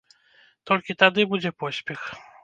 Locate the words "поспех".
1.65-2.01